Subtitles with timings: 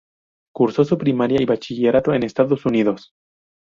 [0.51, 3.13] Cursó su primaria y bachillerato en Estados Unidos.